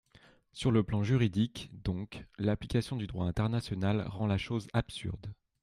[0.51, 5.31] Sur le plan juridique, donc, l’application du droit international rend la chose absurde.